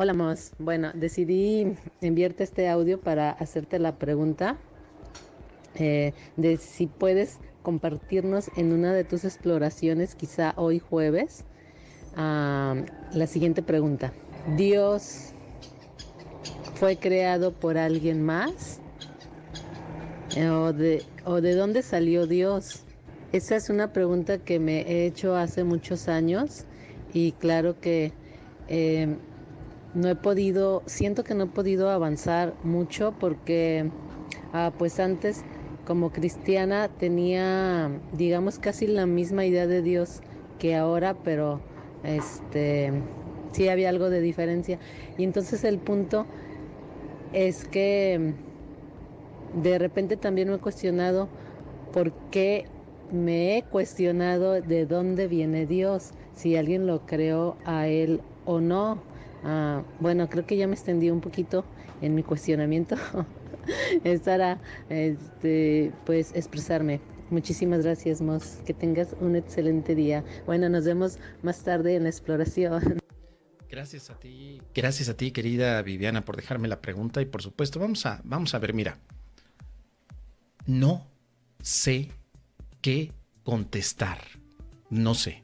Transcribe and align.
Hola, 0.00 0.14
Mos. 0.14 0.52
Bueno, 0.60 0.92
decidí 0.94 1.74
enviarte 2.00 2.44
este 2.44 2.68
audio 2.68 3.00
para 3.00 3.32
hacerte 3.32 3.80
la 3.80 3.96
pregunta 3.96 4.56
eh, 5.74 6.12
de 6.36 6.56
si 6.56 6.86
puedes 6.86 7.38
compartirnos 7.64 8.48
en 8.56 8.72
una 8.72 8.92
de 8.92 9.02
tus 9.02 9.24
exploraciones, 9.24 10.14
quizá 10.14 10.54
hoy 10.54 10.78
jueves, 10.78 11.44
la 12.14 13.26
siguiente 13.26 13.60
pregunta. 13.60 14.12
¿Dios 14.56 15.32
fue 16.76 16.96
creado 16.96 17.50
por 17.50 17.76
alguien 17.76 18.24
más? 18.24 18.78
¿O 20.48 20.72
de, 20.72 21.02
¿O 21.24 21.40
de 21.40 21.56
dónde 21.56 21.82
salió 21.82 22.28
Dios? 22.28 22.84
Esa 23.32 23.56
es 23.56 23.68
una 23.68 23.92
pregunta 23.92 24.38
que 24.38 24.60
me 24.60 24.82
he 24.82 25.06
hecho 25.06 25.34
hace 25.34 25.64
muchos 25.64 26.06
años 26.06 26.66
y 27.12 27.32
claro 27.32 27.80
que 27.80 28.12
eh, 28.68 29.16
no 29.98 30.08
he 30.08 30.14
podido, 30.14 30.82
siento 30.86 31.24
que 31.24 31.34
no 31.34 31.44
he 31.44 31.48
podido 31.48 31.90
avanzar 31.90 32.54
mucho 32.62 33.12
porque 33.18 33.90
ah, 34.52 34.72
pues 34.78 35.00
antes 35.00 35.44
como 35.84 36.10
cristiana 36.10 36.88
tenía 36.88 37.90
digamos 38.12 38.58
casi 38.58 38.86
la 38.86 39.06
misma 39.06 39.44
idea 39.44 39.66
de 39.66 39.82
Dios 39.82 40.20
que 40.60 40.76
ahora, 40.76 41.14
pero 41.24 41.60
este 42.04 42.92
sí 43.52 43.68
había 43.68 43.88
algo 43.88 44.08
de 44.08 44.20
diferencia. 44.20 44.78
Y 45.16 45.24
entonces 45.24 45.64
el 45.64 45.78
punto 45.78 46.26
es 47.32 47.64
que 47.64 48.34
de 49.60 49.78
repente 49.78 50.16
también 50.16 50.48
me 50.48 50.56
he 50.56 50.58
cuestionado 50.58 51.28
por 51.92 52.12
qué 52.30 52.66
me 53.10 53.56
he 53.56 53.62
cuestionado 53.62 54.60
de 54.60 54.86
dónde 54.86 55.26
viene 55.26 55.66
Dios, 55.66 56.12
si 56.34 56.56
alguien 56.56 56.86
lo 56.86 57.00
creó 57.06 57.56
a 57.64 57.88
él 57.88 58.20
o 58.44 58.60
no. 58.60 59.02
Ah, 59.44 59.82
bueno, 60.00 60.28
creo 60.28 60.46
que 60.46 60.56
ya 60.56 60.66
me 60.66 60.74
extendí 60.74 61.10
un 61.10 61.20
poquito 61.20 61.64
en 62.00 62.14
mi 62.14 62.22
cuestionamiento. 62.22 62.96
es 64.04 64.20
para 64.20 64.60
este, 64.88 65.92
pues 66.04 66.34
expresarme. 66.34 67.00
Muchísimas 67.30 67.84
gracias, 67.84 68.22
Mos. 68.22 68.58
Que 68.66 68.72
tengas 68.72 69.14
un 69.20 69.36
excelente 69.36 69.94
día. 69.94 70.24
Bueno, 70.46 70.68
nos 70.68 70.84
vemos 70.84 71.18
más 71.42 71.62
tarde 71.62 71.94
en 71.94 72.04
la 72.04 72.08
exploración. 72.08 72.98
Gracias 73.70 74.08
a 74.08 74.18
ti, 74.18 74.62
gracias 74.74 75.10
a 75.10 75.16
ti, 75.16 75.30
querida 75.30 75.82
Viviana, 75.82 76.24
por 76.24 76.36
dejarme 76.36 76.68
la 76.68 76.80
pregunta 76.80 77.20
y 77.20 77.26
por 77.26 77.42
supuesto, 77.42 77.78
vamos 77.78 78.06
a, 78.06 78.22
vamos 78.24 78.54
a 78.54 78.58
ver, 78.58 78.72
mira. 78.72 78.98
No 80.64 81.06
sé 81.60 82.08
qué 82.80 83.12
contestar. 83.42 84.18
No 84.88 85.14
sé. 85.14 85.42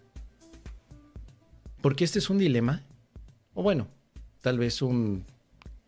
Porque 1.83 2.05
este 2.05 2.19
es 2.19 2.31
un 2.31 2.39
dilema 2.39 2.83
bueno, 3.65 3.89
tal 4.43 4.59
vez 4.59 4.83
un 4.83 5.25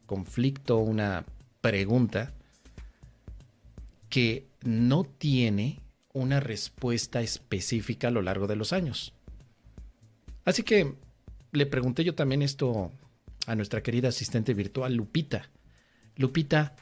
conflicto, 0.06 0.78
una 0.78 1.26
pregunta 1.60 2.32
que 4.08 4.46
no 4.62 5.04
tiene 5.04 5.82
una 6.14 6.40
respuesta 6.40 7.20
específica 7.20 8.08
a 8.08 8.10
lo 8.10 8.22
largo 8.22 8.46
de 8.46 8.56
los 8.56 8.72
años. 8.72 9.12
Así 10.46 10.62
que 10.62 10.94
le 11.52 11.66
pregunté 11.66 12.02
yo 12.02 12.14
también 12.14 12.40
esto 12.40 12.92
a 13.46 13.54
nuestra 13.54 13.82
querida 13.82 14.08
asistente 14.08 14.54
virtual, 14.54 14.94
Lupita. 14.94 15.50
Lupita, 16.16 16.76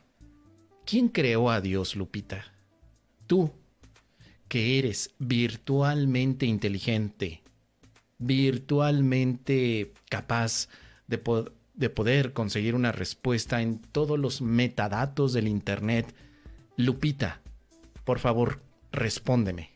¿quién 0.87 1.09
creó 1.09 1.51
a 1.51 1.61
Dios, 1.61 1.97
Lupita? 1.97 2.45
Tú, 3.27 3.51
que 4.47 4.79
eres 4.79 5.13
virtualmente 5.19 6.47
inteligente, 6.47 7.43
virtualmente 8.19 9.93
capaz 10.09 10.69
de, 11.07 11.23
de 11.75 11.91
poder 11.91 12.33
conseguir 12.33 12.75
una 12.75 12.93
respuesta 12.93 13.63
en 13.63 13.79
todos 13.79 14.19
los 14.19 14.43
metadatos 14.43 15.33
del 15.33 15.49
Internet. 15.49 16.15
Lupita, 16.77 17.41
por 18.05 18.19
favor, 18.19 18.61
respóndeme. 18.93 19.71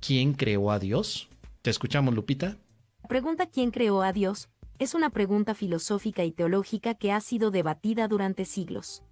¿Quién 0.00 0.34
creó 0.34 0.70
a 0.70 0.78
Dios? 0.78 1.28
¿Te 1.62 1.70
escuchamos, 1.70 2.14
Lupita? 2.14 2.56
La 3.02 3.08
pregunta 3.08 3.46
¿quién 3.46 3.70
creó 3.70 4.02
a 4.02 4.12
Dios? 4.12 4.48
es 4.82 4.94
una 4.94 5.10
pregunta 5.10 5.54
filosófica 5.54 6.24
y 6.24 6.32
teológica 6.32 6.94
que 6.94 7.12
ha 7.12 7.20
sido 7.20 7.50
debatida 7.50 8.08
durante 8.08 8.44
siglos. 8.44 9.02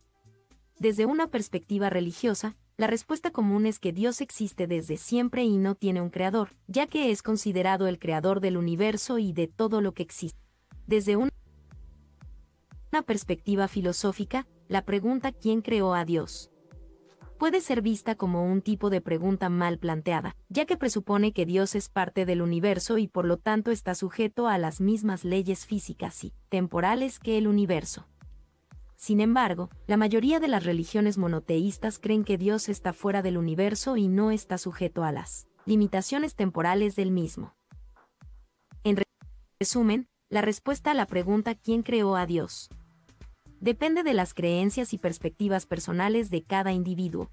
Desde 0.78 1.06
una 1.06 1.28
perspectiva 1.28 1.90
religiosa, 1.90 2.56
la 2.76 2.86
respuesta 2.86 3.30
común 3.30 3.66
es 3.66 3.78
que 3.78 3.92
Dios 3.92 4.20
existe 4.20 4.66
desde 4.66 4.96
siempre 4.96 5.44
y 5.44 5.58
no 5.58 5.74
tiene 5.76 6.00
un 6.00 6.10
creador, 6.10 6.56
ya 6.66 6.86
que 6.86 7.10
es 7.12 7.22
considerado 7.22 7.86
el 7.86 7.98
creador 7.98 8.40
del 8.40 8.56
universo 8.56 9.18
y 9.18 9.32
de 9.32 9.46
todo 9.46 9.80
lo 9.80 9.92
que 9.92 10.02
existe. 10.02 10.40
Desde 10.86 11.16
una 11.16 11.29
perspectiva 13.02 13.68
filosófica, 13.68 14.46
la 14.68 14.84
pregunta 14.84 15.32
¿quién 15.32 15.62
creó 15.62 15.94
a 15.94 16.04
Dios? 16.04 16.50
puede 17.40 17.62
ser 17.62 17.80
vista 17.80 18.16
como 18.16 18.44
un 18.44 18.60
tipo 18.60 18.90
de 18.90 19.00
pregunta 19.00 19.48
mal 19.48 19.78
planteada, 19.78 20.36
ya 20.50 20.66
que 20.66 20.76
presupone 20.76 21.32
que 21.32 21.46
Dios 21.46 21.74
es 21.74 21.88
parte 21.88 22.26
del 22.26 22.42
universo 22.42 22.98
y 22.98 23.08
por 23.08 23.24
lo 23.24 23.38
tanto 23.38 23.70
está 23.70 23.94
sujeto 23.94 24.46
a 24.46 24.58
las 24.58 24.82
mismas 24.82 25.24
leyes 25.24 25.64
físicas 25.64 26.22
y 26.22 26.34
temporales 26.50 27.18
que 27.18 27.38
el 27.38 27.48
universo. 27.48 28.06
Sin 28.94 29.22
embargo, 29.22 29.70
la 29.86 29.96
mayoría 29.96 30.38
de 30.38 30.48
las 30.48 30.64
religiones 30.64 31.16
monoteístas 31.16 31.98
creen 31.98 32.24
que 32.24 32.36
Dios 32.36 32.68
está 32.68 32.92
fuera 32.92 33.22
del 33.22 33.38
universo 33.38 33.96
y 33.96 34.08
no 34.08 34.30
está 34.30 34.58
sujeto 34.58 35.02
a 35.02 35.10
las 35.10 35.46
limitaciones 35.64 36.34
temporales 36.34 36.94
del 36.94 37.10
mismo. 37.10 37.54
En 38.84 38.98
resumen, 39.58 40.08
la 40.28 40.42
respuesta 40.42 40.90
a 40.90 40.94
la 40.94 41.06
pregunta 41.06 41.54
¿quién 41.54 41.82
creó 41.82 42.16
a 42.16 42.26
Dios? 42.26 42.68
Depende 43.60 44.02
de 44.02 44.14
las 44.14 44.34
creencias 44.34 44.92
y 44.92 44.98
perspectivas 44.98 45.66
personales 45.66 46.30
de 46.30 46.42
cada 46.42 46.72
individuo. 46.72 47.30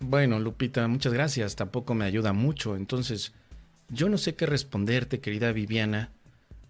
Bueno, 0.00 0.40
Lupita, 0.40 0.88
muchas 0.88 1.12
gracias. 1.12 1.56
Tampoco 1.56 1.94
me 1.94 2.06
ayuda 2.06 2.32
mucho. 2.32 2.74
Entonces, 2.76 3.32
yo 3.90 4.08
no 4.08 4.18
sé 4.18 4.34
qué 4.34 4.46
responderte, 4.46 5.20
querida 5.20 5.52
Viviana 5.52 6.10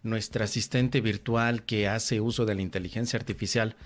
nuestra 0.03 0.44
asistente 0.44 1.00
virtual 1.00 1.64
que 1.64 1.88
hace 1.88 2.20
uso 2.20 2.47
de 2.47 2.54
la 2.54 2.62
inteligencia 2.62 3.19
artificial 3.19 3.76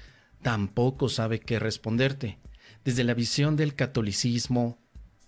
tampoco 0.42 1.08
sabe 1.08 1.40
qué 1.40 1.58
responderte. 1.58 2.38
Desde 2.84 3.04
la 3.04 3.14
visión 3.14 3.56
del 3.56 3.74
catolicismo, 3.74 4.78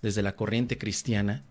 desde 0.03 0.23
la 0.23 0.37
corriente 0.37 0.79
cristiana, 0.79 1.45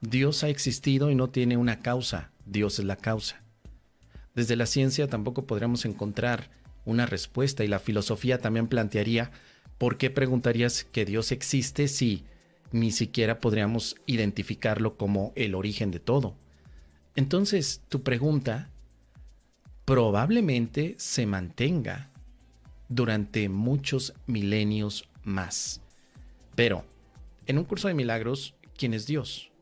Dios 0.00 0.44
ha 0.44 0.48
existido 0.48 1.10
y 1.10 1.14
no 1.14 1.30
tiene 1.30 1.56
una 1.56 1.80
causa, 1.80 2.30
Dios 2.44 2.78
es 2.78 2.84
la 2.84 2.96
causa. 2.96 3.43
Desde 4.34 4.56
la 4.56 4.66
ciencia 4.66 5.06
tampoco 5.06 5.46
podríamos 5.46 5.84
encontrar 5.84 6.50
una 6.84 7.06
respuesta 7.06 7.64
y 7.64 7.68
la 7.68 7.78
filosofía 7.78 8.38
también 8.38 8.66
plantearía 8.66 9.30
por 9.78 9.96
qué 9.96 10.10
preguntarías 10.10 10.84
que 10.84 11.04
Dios 11.04 11.32
existe 11.32 11.88
si 11.88 12.24
ni 12.72 12.90
siquiera 12.90 13.40
podríamos 13.40 13.96
identificarlo 14.06 14.96
como 14.96 15.32
el 15.36 15.54
origen 15.54 15.90
de 15.90 16.00
todo. 16.00 16.34
Entonces, 17.14 17.82
tu 17.88 18.02
pregunta 18.02 18.70
probablemente 19.84 20.96
se 20.98 21.26
mantenga 21.26 22.10
durante 22.88 23.48
muchos 23.48 24.14
milenios 24.26 25.08
más. 25.22 25.80
Pero, 26.54 26.84
en 27.46 27.58
un 27.58 27.64
curso 27.64 27.88
de 27.88 27.94
milagros, 27.94 28.54
¿quién 28.76 28.94
es 28.94 29.06
Dios? 29.06 29.52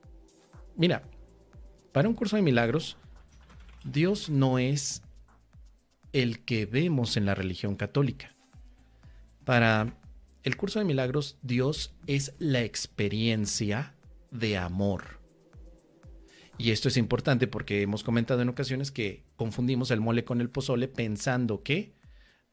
Mira, 0.77 1.03
para 1.93 2.09
un 2.09 2.15
curso 2.15 2.37
de 2.37 2.43
milagros, 2.43 2.97
Dios 3.85 4.31
no 4.31 4.59
es 4.59 5.03
el 6.13 6.45
que 6.45 6.67
vemos 6.67 7.17
en 7.17 7.27
la 7.27 7.35
religión 7.35 7.77
católica. 7.77 8.35
Para 9.45 9.97
el 10.43 10.57
curso 10.57 10.79
de 10.79 10.85
milagros, 10.85 11.39
Dios 11.43 11.95
es 12.07 12.35
la 12.39 12.63
experiencia 12.63 13.95
de 14.31 14.57
amor. 14.57 15.21
Y 16.59 16.71
esto 16.71 16.89
es 16.89 16.97
importante 16.97 17.47
porque 17.49 17.83
hemos 17.83 18.05
comentado 18.05 18.43
en 18.43 18.49
ocasiones 18.49 18.91
que 18.91 19.25
confundimos 19.37 19.91
el 19.91 20.01
mole 20.01 20.25
con 20.25 20.41
el 20.41 20.51
pozole 20.51 20.87
pensando 20.87 21.63
que 21.63 21.95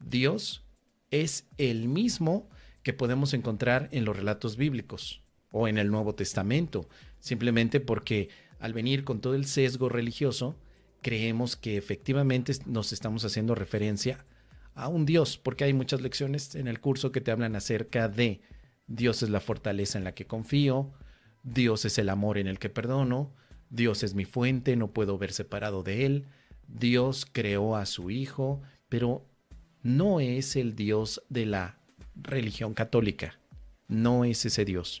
Dios 0.00 0.64
es 1.10 1.46
el 1.58 1.86
mismo 1.88 2.48
que 2.82 2.92
podemos 2.92 3.34
encontrar 3.34 3.88
en 3.92 4.04
los 4.04 4.16
relatos 4.16 4.56
bíblicos 4.56 5.22
o 5.52 5.68
en 5.68 5.78
el 5.78 5.90
Nuevo 5.90 6.14
Testamento, 6.14 6.88
simplemente 7.20 7.78
porque 7.78 8.30
al 8.58 8.72
venir 8.72 9.04
con 9.04 9.20
todo 9.20 9.34
el 9.34 9.46
sesgo 9.46 9.88
religioso, 9.88 10.56
creemos 11.02 11.56
que 11.56 11.76
efectivamente 11.76 12.52
nos 12.66 12.92
estamos 12.92 13.24
haciendo 13.24 13.54
referencia 13.54 14.24
a 14.74 14.88
un 14.88 15.06
Dios, 15.06 15.36
porque 15.36 15.64
hay 15.64 15.72
muchas 15.72 16.00
lecciones 16.00 16.54
en 16.54 16.68
el 16.68 16.80
curso 16.80 17.12
que 17.12 17.20
te 17.20 17.30
hablan 17.30 17.56
acerca 17.56 18.08
de 18.08 18.40
Dios 18.86 19.22
es 19.22 19.30
la 19.30 19.40
fortaleza 19.40 19.98
en 19.98 20.04
la 20.04 20.14
que 20.14 20.26
confío, 20.26 20.92
Dios 21.42 21.84
es 21.84 21.98
el 21.98 22.08
amor 22.08 22.38
en 22.38 22.46
el 22.46 22.58
que 22.58 22.70
perdono, 22.70 23.32
Dios 23.70 24.02
es 24.02 24.14
mi 24.14 24.24
fuente, 24.24 24.74
no 24.76 24.92
puedo 24.92 25.16
ver 25.16 25.32
separado 25.32 25.82
de 25.82 26.04
Él. 26.04 26.26
Dios 26.66 27.26
creó 27.30 27.76
a 27.76 27.86
su 27.86 28.10
Hijo, 28.10 28.60
pero 28.88 29.24
no 29.82 30.20
es 30.20 30.56
el 30.56 30.74
Dios 30.74 31.22
de 31.28 31.46
la 31.46 31.78
religión 32.16 32.74
católica. 32.74 33.38
No 33.86 34.24
es 34.24 34.44
ese 34.44 34.64
Dios. 34.64 35.00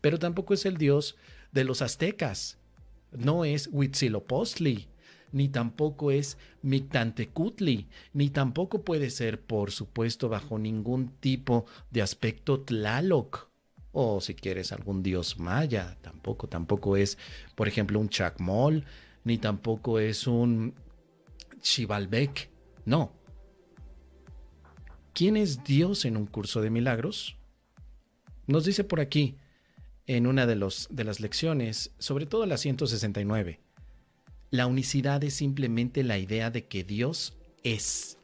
Pero 0.00 0.18
tampoco 0.18 0.54
es 0.54 0.66
el 0.66 0.76
Dios 0.76 1.16
de 1.52 1.64
los 1.64 1.80
aztecas. 1.80 2.58
No 3.12 3.44
es 3.44 3.68
Huitzilopochtli. 3.72 4.88
Ni 5.32 5.48
tampoco 5.48 6.10
es 6.10 6.38
Mictantecutli, 6.62 7.88
ni 8.12 8.30
tampoco 8.30 8.82
puede 8.82 9.10
ser, 9.10 9.40
por 9.40 9.70
supuesto, 9.70 10.28
bajo 10.28 10.58
ningún 10.58 11.08
tipo 11.20 11.66
de 11.90 12.02
aspecto 12.02 12.60
Tlaloc. 12.60 13.48
O 13.92 14.20
si 14.20 14.34
quieres 14.34 14.72
algún 14.72 15.02
dios 15.02 15.38
maya, 15.38 15.96
tampoco, 16.02 16.48
tampoco 16.48 16.96
es, 16.96 17.16
por 17.54 17.66
ejemplo, 17.66 17.98
un 17.98 18.10
Chacmol, 18.10 18.84
ni 19.24 19.38
tampoco 19.38 19.98
es 19.98 20.26
un 20.26 20.74
Xibalbek. 21.62 22.50
No. 22.84 23.12
¿Quién 25.14 25.36
es 25.36 25.64
Dios 25.64 26.04
en 26.04 26.16
un 26.16 26.26
curso 26.26 26.60
de 26.60 26.68
milagros? 26.68 27.36
Nos 28.46 28.64
dice 28.64 28.84
por 28.84 29.00
aquí, 29.00 29.36
en 30.06 30.26
una 30.26 30.46
de, 30.46 30.56
los, 30.56 30.88
de 30.90 31.04
las 31.04 31.20
lecciones, 31.20 31.92
sobre 31.98 32.26
todo 32.26 32.46
la 32.46 32.58
169, 32.58 33.60
la 34.50 34.66
unicidad 34.66 35.22
es 35.24 35.34
simplemente 35.34 36.02
la 36.04 36.18
idea 36.18 36.50
de 36.50 36.66
que 36.66 36.84
Dios 36.84 37.36
es. 37.62 38.18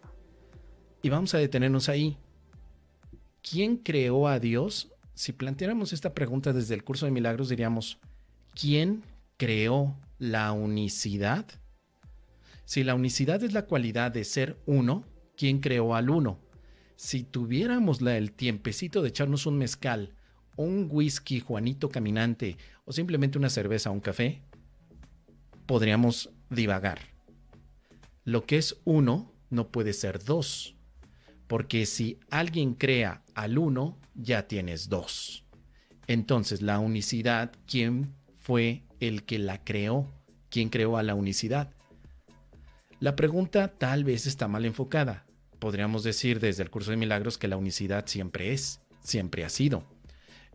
Y 1.02 1.08
vamos 1.08 1.34
a 1.34 1.38
detenernos 1.38 1.88
ahí. 1.88 2.16
¿Quién 3.42 3.76
creó 3.76 4.28
a 4.28 4.38
Dios? 4.38 4.92
Si 5.14 5.32
planteáramos 5.32 5.92
esta 5.92 6.14
pregunta 6.14 6.52
desde 6.52 6.74
el 6.74 6.84
curso 6.84 7.06
de 7.06 7.12
milagros, 7.12 7.48
diríamos, 7.48 7.98
¿quién 8.54 9.02
creó 9.36 9.96
la 10.18 10.52
unicidad? 10.52 11.46
Si 12.64 12.84
la 12.84 12.94
unicidad 12.94 13.42
es 13.42 13.52
la 13.52 13.66
cualidad 13.66 14.12
de 14.12 14.24
ser 14.24 14.56
uno, 14.64 15.04
¿quién 15.36 15.58
creó 15.58 15.94
al 15.94 16.08
uno? 16.08 16.38
Si 16.94 17.24
tuviéramos 17.24 18.00
el 18.00 18.32
tiempecito 18.32 19.02
de 19.02 19.08
echarnos 19.08 19.46
un 19.46 19.58
mezcal, 19.58 20.14
un 20.56 20.86
whisky 20.88 21.40
Juanito 21.40 21.88
caminante 21.88 22.56
o 22.84 22.92
simplemente 22.92 23.38
una 23.38 23.50
cerveza 23.50 23.90
o 23.90 23.92
un 23.92 24.00
café, 24.00 24.42
podríamos 25.66 26.30
divagar. 26.50 27.00
Lo 28.24 28.44
que 28.46 28.58
es 28.58 28.76
uno 28.84 29.32
no 29.50 29.68
puede 29.68 29.92
ser 29.92 30.22
dos, 30.22 30.76
porque 31.46 31.86
si 31.86 32.18
alguien 32.30 32.74
crea 32.74 33.22
al 33.34 33.58
uno, 33.58 33.98
ya 34.14 34.46
tienes 34.46 34.88
dos. 34.88 35.44
Entonces, 36.06 36.62
la 36.62 36.78
unicidad, 36.78 37.52
¿quién 37.66 38.14
fue 38.36 38.84
el 39.00 39.24
que 39.24 39.38
la 39.38 39.62
creó? 39.64 40.08
¿Quién 40.48 40.68
creó 40.68 40.96
a 40.96 41.02
la 41.02 41.14
unicidad? 41.14 41.70
La 43.00 43.16
pregunta 43.16 43.68
tal 43.68 44.04
vez 44.04 44.26
está 44.26 44.48
mal 44.48 44.64
enfocada. 44.64 45.26
Podríamos 45.58 46.04
decir 46.04 46.40
desde 46.40 46.62
el 46.62 46.70
curso 46.70 46.90
de 46.90 46.96
milagros 46.96 47.38
que 47.38 47.48
la 47.48 47.56
unicidad 47.56 48.06
siempre 48.06 48.52
es, 48.52 48.80
siempre 49.02 49.44
ha 49.44 49.48
sido. 49.48 49.84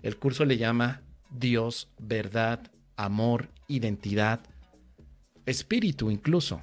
El 0.02 0.18
curso 0.18 0.46
le 0.46 0.58
llama 0.58 1.02
Dios, 1.30 1.90
verdad, 1.98 2.72
amor, 2.96 3.50
identidad, 3.68 4.42
espíritu 5.48 6.12
incluso, 6.12 6.62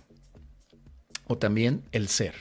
o 1.27 1.37
también 1.39 1.83
el 1.91 2.09
ser. 2.09 2.35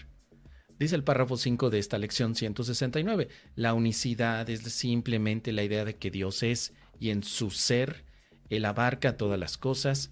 Dice 0.77 0.95
el 0.95 1.03
párrafo 1.03 1.37
5 1.37 1.69
de 1.69 1.79
esta 1.79 1.97
lección 1.97 2.35
169, 2.35 3.29
la 3.55 3.73
unicidad 3.73 4.49
es 4.49 4.61
simplemente 4.61 5.53
la 5.53 5.63
idea 5.63 5.85
de 5.85 5.95
que 5.95 6.11
Dios 6.11 6.43
es 6.43 6.73
y 6.99 7.09
en 7.09 7.23
su 7.23 7.51
ser 7.51 8.05
Él 8.49 8.65
abarca 8.65 9.17
todas 9.17 9.39
las 9.39 9.57
cosas. 9.57 10.11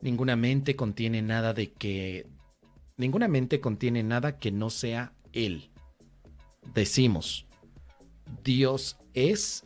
Ninguna 0.00 0.36
mente 0.36 0.76
contiene 0.76 1.20
nada 1.22 1.52
de 1.52 1.72
que... 1.72 2.26
Ninguna 2.96 3.26
mente 3.26 3.60
contiene 3.60 4.04
nada 4.04 4.38
que 4.38 4.52
no 4.52 4.70
sea 4.70 5.14
Él. 5.32 5.70
Decimos, 6.74 7.46
Dios 8.44 8.96
es 9.14 9.64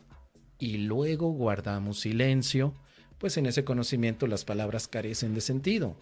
y 0.57 0.77
luego 0.77 1.31
guardamos 1.31 1.99
silencio, 1.99 2.73
pues 3.19 3.37
en 3.37 3.45
ese 3.45 3.63
conocimiento 3.63 4.25
las 4.27 4.45
palabras 4.45 4.87
carecen 4.87 5.33
de 5.35 5.41
sentido. 5.41 5.95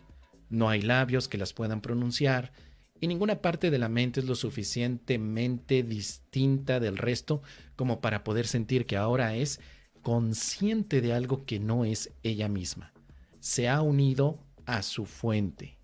No 0.49 0.69
hay 0.69 0.81
labios 0.81 1.27
que 1.27 1.37
las 1.37 1.53
puedan 1.53 1.81
pronunciar 1.81 2.53
y 2.99 3.07
ninguna 3.07 3.41
parte 3.41 3.69
de 3.69 3.77
la 3.77 3.89
mente 3.89 4.21
es 4.21 4.25
lo 4.25 4.35
suficientemente 4.35 5.83
distinta 5.83 6.79
del 6.79 6.97
resto 6.97 7.41
como 7.75 7.99
para 8.01 8.23
poder 8.23 8.47
sentir 8.47 8.85
que 8.85 8.97
ahora 8.97 9.35
es 9.35 9.59
consciente 10.01 11.01
de 11.01 11.13
algo 11.13 11.45
que 11.45 11.59
no 11.59 11.85
es 11.85 12.13
ella 12.23 12.47
misma. 12.47 12.93
Se 13.39 13.67
ha 13.67 13.81
unido 13.81 14.39
a 14.65 14.81
su 14.81 15.05
fuente. 15.05 15.77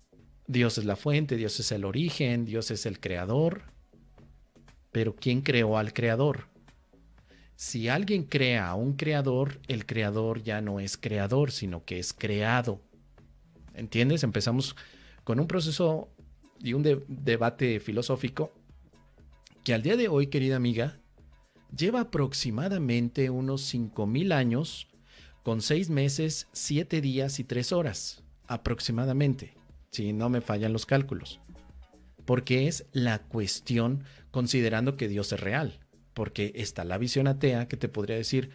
Dios 0.46 0.78
es 0.78 0.84
la 0.84 0.96
fuente, 0.96 1.36
Dios 1.36 1.58
es 1.60 1.72
el 1.72 1.84
origen, 1.84 2.44
Dios 2.44 2.70
es 2.70 2.86
el 2.86 3.00
creador. 3.00 3.62
Pero 4.92 5.14
¿quién 5.14 5.40
creó 5.40 5.78
al 5.78 5.92
creador? 5.92 6.48
Si 7.56 7.88
alguien 7.88 8.24
crea 8.24 8.68
a 8.68 8.74
un 8.74 8.94
creador, 8.94 9.60
el 9.68 9.86
creador 9.86 10.42
ya 10.42 10.60
no 10.60 10.80
es 10.80 10.96
creador, 10.96 11.52
sino 11.52 11.84
que 11.84 11.98
es 11.98 12.12
creado. 12.12 12.80
¿Entiendes? 13.74 14.24
Empezamos 14.24 14.74
con 15.22 15.38
un 15.38 15.46
proceso 15.46 16.08
y 16.60 16.72
un 16.72 16.82
debate 17.06 17.78
filosófico 17.78 18.52
que 19.62 19.72
al 19.72 19.82
día 19.82 19.96
de 19.96 20.08
hoy, 20.08 20.26
querida 20.26 20.56
amiga, 20.56 20.98
lleva 21.76 22.00
aproximadamente 22.00 23.30
unos 23.30 23.72
5.000 23.72 24.32
años 24.32 24.88
con 25.42 25.62
6 25.62 25.90
meses, 25.90 26.48
7 26.52 27.00
días 27.00 27.38
y 27.38 27.44
3 27.44 27.72
horas, 27.72 28.22
aproximadamente, 28.46 29.54
si 29.90 30.12
no 30.12 30.28
me 30.28 30.40
fallan 30.40 30.72
los 30.72 30.86
cálculos. 30.86 31.40
Porque 32.24 32.66
es 32.66 32.86
la 32.92 33.20
cuestión 33.20 34.04
considerando 34.30 34.96
que 34.96 35.08
Dios 35.08 35.32
es 35.32 35.40
real 35.40 35.83
porque 36.14 36.52
está 36.54 36.84
la 36.84 36.98
visión 36.98 37.26
atea 37.26 37.68
que 37.68 37.76
te 37.76 37.88
podría 37.88 38.16
decir, 38.16 38.50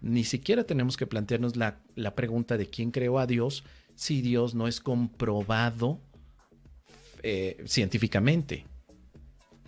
ni 0.00 0.24
siquiera 0.24 0.64
tenemos 0.64 0.96
que 0.96 1.06
plantearnos 1.06 1.56
la, 1.56 1.82
pregunta 2.14 2.56
de 2.56 2.66
quién 2.66 2.90
creó 2.90 3.18
a 3.18 3.26
Dios 3.26 3.64
si 3.94 4.22
Dios 4.22 4.54
no 4.54 4.66
es 4.66 4.80
comprobado 4.80 6.00
eh, 7.22 7.62
científicamente. 7.66 8.64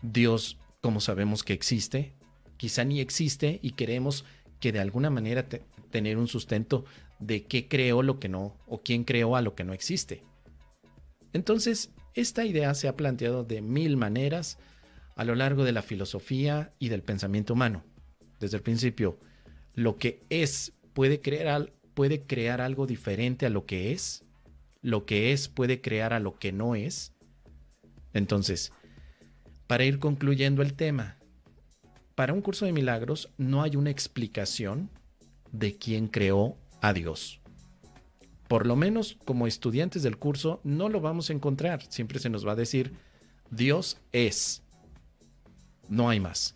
Dios, 0.00 0.58
como 0.80 1.00
sabemos 1.00 1.42
que 1.42 1.52
existe, 1.52 2.14
quizá 2.56 2.84
ni 2.84 3.00
existe 3.00 3.58
y 3.62 3.72
queremos 3.72 4.24
que 4.58 4.72
de 4.72 4.80
alguna 4.80 5.10
manera 5.10 5.46
tener 5.90 6.16
un 6.16 6.28
sustento 6.28 6.84
de 7.18 7.44
qué 7.44 7.68
creó 7.68 8.02
lo 8.02 8.18
que 8.18 8.28
no 8.28 8.56
o 8.66 8.82
quién 8.82 9.04
creó 9.04 9.36
a 9.36 9.42
lo 9.42 9.54
que 9.54 9.64
no 9.64 9.72
existe. 9.74 10.22
Entonces, 11.32 11.90
esta 12.14 12.44
idea 12.44 12.74
se 12.74 12.88
ha 12.88 12.96
planteado 12.96 13.44
de 13.44 13.62
mil 13.62 13.96
maneras, 13.96 14.58
a 15.16 15.24
lo 15.24 15.34
largo 15.34 15.64
de 15.64 15.72
la 15.72 15.82
filosofía 15.82 16.72
y 16.78 16.88
del 16.88 17.02
pensamiento 17.02 17.54
humano. 17.54 17.84
Desde 18.40 18.56
el 18.56 18.62
principio, 18.62 19.18
lo 19.74 19.96
que 19.96 20.22
es 20.30 20.72
puede 20.92 21.20
crear, 21.20 21.72
puede 21.94 22.22
crear 22.22 22.60
algo 22.60 22.86
diferente 22.86 23.46
a 23.46 23.50
lo 23.50 23.66
que 23.66 23.92
es, 23.92 24.24
lo 24.80 25.06
que 25.06 25.32
es 25.32 25.48
puede 25.48 25.80
crear 25.80 26.12
a 26.12 26.20
lo 26.20 26.38
que 26.38 26.52
no 26.52 26.74
es. 26.74 27.12
Entonces, 28.12 28.72
para 29.66 29.84
ir 29.84 29.98
concluyendo 29.98 30.62
el 30.62 30.74
tema, 30.74 31.18
para 32.14 32.32
un 32.32 32.42
curso 32.42 32.66
de 32.66 32.72
milagros 32.72 33.30
no 33.38 33.62
hay 33.62 33.76
una 33.76 33.90
explicación 33.90 34.90
de 35.50 35.76
quién 35.76 36.08
creó 36.08 36.56
a 36.80 36.92
Dios. 36.92 37.40
Por 38.48 38.66
lo 38.66 38.76
menos 38.76 39.16
como 39.24 39.46
estudiantes 39.46 40.02
del 40.02 40.18
curso 40.18 40.60
no 40.62 40.90
lo 40.90 41.00
vamos 41.00 41.30
a 41.30 41.32
encontrar. 41.32 41.82
Siempre 41.88 42.18
se 42.18 42.28
nos 42.28 42.46
va 42.46 42.52
a 42.52 42.56
decir, 42.56 42.92
Dios 43.50 43.98
es 44.12 44.61
no 45.92 46.08
hay 46.08 46.20
más. 46.20 46.54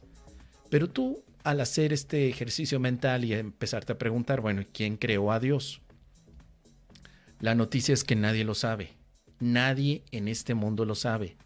Pero 0.71 0.89
tú, 0.89 1.23
al 1.45 1.61
hacer 1.61 1.93
este 1.93 2.29
ejercicio 2.29 2.81
mental 2.81 3.25
y 3.25 3.35
empezarte 3.35 3.93
a 3.93 3.99
preguntar, 3.99 4.41
bueno, 4.41 4.65
¿quién 4.73 4.97
creó 4.97 5.31
a 5.31 5.39
Dios? 5.39 5.83
La 7.39 7.55
noticia 7.55 7.93
es 7.93 8.03
que 8.03 8.17
nadie 8.17 8.45
lo 8.45 8.55
sabe. 8.55 8.95
Nadie 9.39 10.03
en 10.11 10.29
este 10.29 10.55
mundo 10.55 10.87
lo 10.87 10.95
sabe. 10.95 11.37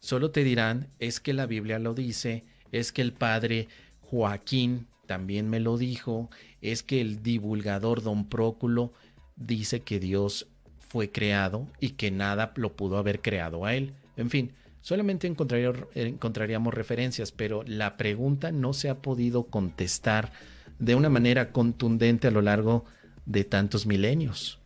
Solo 0.00 0.30
te 0.30 0.42
dirán, 0.42 0.88
es 0.98 1.20
que 1.20 1.34
la 1.34 1.44
Biblia 1.44 1.78
lo 1.78 1.92
dice, 1.92 2.44
es 2.72 2.92
que 2.92 3.02
el 3.02 3.12
padre 3.12 3.68
Joaquín 4.00 4.86
también 5.06 5.50
me 5.50 5.60
lo 5.60 5.76
dijo, 5.76 6.30
es 6.62 6.82
que 6.82 7.02
el 7.02 7.22
divulgador 7.22 8.02
don 8.02 8.26
Próculo 8.26 8.94
dice 9.36 9.80
que 9.80 10.00
Dios 10.00 10.48
fue 10.78 11.12
creado 11.12 11.68
y 11.78 11.90
que 11.90 12.10
nada 12.10 12.54
lo 12.56 12.74
pudo 12.74 12.96
haber 12.96 13.20
creado 13.20 13.66
a 13.66 13.74
él. 13.74 13.92
En 14.16 14.30
fin, 14.30 14.52
solamente 14.82 15.26
encontraríamos 15.26 16.74
referencias, 16.74 17.32
pero 17.32 17.62
la 17.66 17.96
pregunta 17.96 18.52
no 18.52 18.74
se 18.74 18.90
ha 18.90 19.00
podido 19.00 19.44
contestar 19.44 20.32
de 20.78 20.94
una 20.94 21.08
manera 21.08 21.52
contundente 21.52 22.28
a 22.28 22.32
lo 22.32 22.42
largo 22.42 22.84
de 23.24 23.44
tantos 23.44 23.86
milenios. 23.86 24.58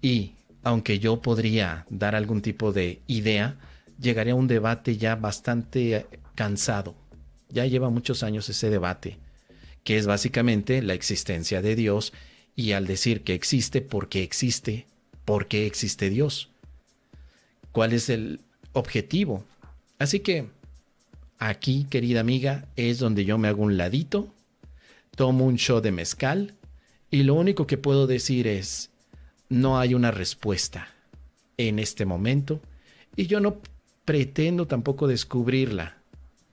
Y 0.00 0.32
aunque 0.64 0.98
yo 0.98 1.20
podría 1.20 1.86
dar 1.90 2.14
algún 2.14 2.42
tipo 2.42 2.72
de 2.72 3.02
idea, 3.06 3.58
llegaría 4.00 4.32
a 4.32 4.36
un 4.36 4.48
debate 4.48 4.96
ya 4.96 5.14
bastante 5.14 6.06
cansado. 6.34 6.96
Ya 7.50 7.66
lleva 7.66 7.90
muchos 7.90 8.22
años 8.22 8.48
ese 8.48 8.70
debate, 8.70 9.18
que 9.84 9.98
es 9.98 10.06
básicamente 10.06 10.82
la 10.82 10.94
existencia 10.94 11.62
de 11.62 11.76
Dios 11.76 12.12
y 12.54 12.72
al 12.72 12.86
decir 12.86 13.22
que 13.22 13.34
existe, 13.34 13.82
¿por 13.82 14.08
qué 14.08 14.22
existe? 14.22 14.86
¿Por 15.24 15.46
qué 15.46 15.66
existe 15.66 16.10
Dios? 16.10 16.50
¿Cuál 17.72 17.92
es 17.92 18.08
el, 18.08 18.40
objetivo. 18.72 19.44
Así 19.98 20.20
que 20.20 20.48
aquí, 21.38 21.86
querida 21.90 22.20
amiga, 22.20 22.66
es 22.76 22.98
donde 22.98 23.24
yo 23.24 23.38
me 23.38 23.48
hago 23.48 23.62
un 23.62 23.76
ladito, 23.76 24.32
tomo 25.16 25.46
un 25.46 25.56
show 25.56 25.80
de 25.80 25.92
mezcal 25.92 26.54
y 27.10 27.22
lo 27.22 27.34
único 27.34 27.66
que 27.66 27.78
puedo 27.78 28.06
decir 28.06 28.46
es, 28.46 28.90
no 29.48 29.78
hay 29.78 29.94
una 29.94 30.10
respuesta. 30.10 30.88
en 31.58 31.78
este 31.78 32.06
momento 32.06 32.60
y 33.16 33.26
yo 33.26 33.40
no 33.40 33.60
pretendo 34.04 34.66
tampoco 34.66 35.06
descubrirla, 35.06 35.98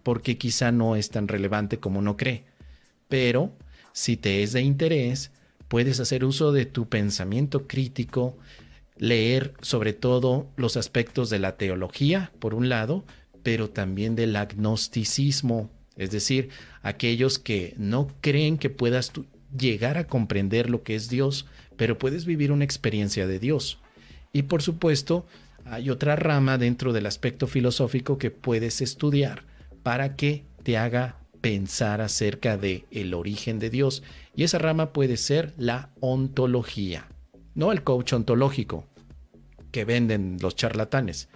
porque 0.04 0.38
quizá 0.38 0.72
no 0.72 0.96
es 0.96 1.10
tan 1.10 1.28
relevante 1.28 1.80
como 1.80 2.00
uno 2.00 2.18
cree. 2.18 2.44
Pero 3.08 3.54
si 3.94 4.18
te 4.18 4.44
es 4.44 4.52
de 4.52 4.62
interés, 4.62 5.32
puedes 5.68 6.00
hacer 6.00 6.26
uso 6.26 6.52
de 6.52 6.66
tu 6.66 6.90
pensamiento 6.90 7.68
crítico, 7.68 8.36
leer 8.98 9.54
sobre 9.62 9.94
todo 9.94 10.48
los 10.56 10.78
aspectos 10.78 11.30
de 11.30 11.40
la 11.40 11.58
teología, 11.58 12.32
por 12.40 12.54
un 12.54 12.70
lado, 12.70 13.04
pero 13.44 13.70
también 13.70 14.16
del 14.16 14.36
agnosticismo, 14.36 15.70
es 15.96 16.12
decir, 16.12 16.50
aquellos 16.82 17.40
que 17.40 17.74
no 17.78 18.08
creen 18.22 18.58
que 18.58 18.70
puedas 18.70 19.12
llegar 19.58 19.98
a 19.98 20.08
comprender 20.08 20.70
lo 20.70 20.84
que 20.84 20.96
es 20.96 21.10
Dios, 21.10 21.46
pero 21.78 21.98
puedes 21.98 22.26
vivir 22.26 22.52
una 22.52 22.64
experiencia 22.64 23.28
de 23.28 23.40
Dios. 23.40 23.80
Y 24.34 24.44
por 24.44 24.62
supuesto, 24.62 25.26
hay 25.66 25.90
otra 25.90 26.16
rama 26.16 26.58
dentro 26.58 26.94
del 26.94 27.06
aspecto 27.06 27.48
filosófico 27.48 28.18
que 28.18 28.32
puedes 28.32 28.82
estudiar 28.82 29.44
para 29.84 30.16
que 30.16 30.44
te 30.64 30.78
haga 30.78 31.18
pensar 31.42 32.02
acerca 32.02 32.58
de 32.58 32.86
el 32.92 33.14
origen 33.14 33.60
de 33.60 33.70
Dios 33.70 34.04
y 34.36 34.44
esa 34.44 34.58
rama 34.58 34.94
puede 34.94 35.16
ser 35.16 35.54
la 35.58 35.92
ontología, 36.00 37.08
no 37.56 37.72
el 37.72 37.84
coach 37.84 38.14
ontológico 38.14 38.86
que 39.72 39.86
venden 39.86 40.38
los 40.42 40.56
charlatanes, 40.56 41.30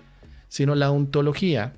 sino 0.47 0.75
la 0.75 0.91
ontología 0.91 1.73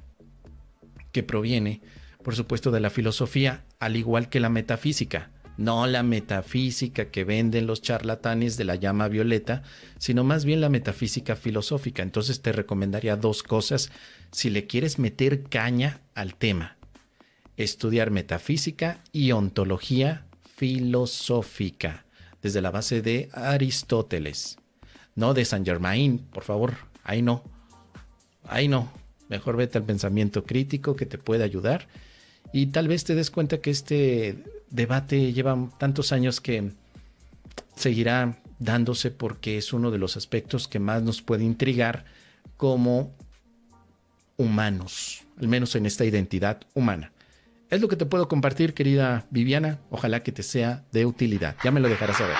que 1.11 1.23
proviene, 1.23 1.81
por 2.23 2.35
supuesto, 2.35 2.71
de 2.71 2.79
la 2.79 2.89
filosofía, 2.89 3.63
al 3.79 3.95
igual 3.95 4.29
que 4.29 4.39
la 4.39 4.49
metafísica 4.49 5.31
no 5.57 5.85
la 5.85 6.03
metafísica 6.03 7.11
que 7.11 7.23
venden 7.23 7.67
los 7.67 7.81
charlatanes 7.81 8.57
de 8.57 8.63
la 8.63 8.75
llama 8.75 9.07
violeta, 9.07 9.63
sino 9.99 10.23
más 10.23 10.45
bien 10.45 10.61
la 10.61 10.69
metafísica 10.69 11.35
filosófica. 11.35 12.03
Entonces 12.03 12.41
te 12.41 12.51
recomendaría 12.51 13.15
dos 13.15 13.43
cosas 13.43 13.91
si 14.31 14.49
le 14.49 14.65
quieres 14.65 14.97
meter 14.97 15.43
caña 15.43 16.01
al 16.15 16.35
tema. 16.35 16.77
Estudiar 17.57 18.11
metafísica 18.11 19.03
y 19.11 19.33
ontología 19.33 20.25
filosófica, 20.55 22.05
desde 22.41 22.61
la 22.61 22.71
base 22.71 23.01
de 23.01 23.29
Aristóteles, 23.33 24.57
no 25.15 25.33
de 25.33 25.45
Saint 25.45 25.65
Germain, 25.65 26.19
por 26.19 26.43
favor, 26.43 26.73
ahí 27.03 27.21
no, 27.21 27.43
ahí 28.43 28.67
no, 28.67 28.91
mejor 29.29 29.57
vete 29.57 29.77
al 29.77 29.83
pensamiento 29.85 30.43
crítico 30.43 30.95
que 30.95 31.05
te 31.05 31.17
puede 31.17 31.43
ayudar 31.43 31.87
y 32.53 32.67
tal 32.67 32.87
vez 32.87 33.03
te 33.03 33.15
des 33.15 33.31
cuenta 33.31 33.59
que 33.59 33.71
este 33.71 34.43
debate 34.69 35.33
lleva 35.33 35.69
tantos 35.77 36.11
años 36.11 36.41
que 36.41 36.71
seguirá 37.75 38.41
dándose 38.59 39.11
porque 39.11 39.57
es 39.57 39.73
uno 39.73 39.91
de 39.91 39.97
los 39.97 40.17
aspectos 40.17 40.67
que 40.67 40.79
más 40.79 41.01
nos 41.01 41.21
puede 41.21 41.43
intrigar 41.43 42.05
como 42.57 43.15
humanos, 44.37 45.23
al 45.39 45.47
menos 45.47 45.75
en 45.75 45.85
esta 45.85 46.05
identidad 46.05 46.61
humana. 46.73 47.11
Es 47.71 47.79
lo 47.79 47.87
que 47.87 47.95
te 47.95 48.05
puedo 48.05 48.27
compartir, 48.27 48.73
querida 48.73 49.25
Viviana. 49.29 49.79
Ojalá 49.89 50.23
que 50.23 50.33
te 50.33 50.43
sea 50.43 50.83
de 50.91 51.05
utilidad. 51.05 51.55
Ya 51.63 51.71
me 51.71 51.79
lo 51.79 51.87
dejarás 51.87 52.17
saber. 52.17 52.35